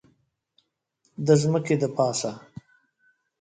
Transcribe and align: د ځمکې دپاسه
د 1.25 1.27
ځمکې 1.41 1.75
دپاسه 1.81 2.31